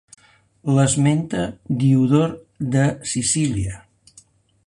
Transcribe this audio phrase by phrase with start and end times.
[0.77, 1.43] L'esmenta
[1.83, 2.33] Diodor
[2.77, 3.77] de Sicília.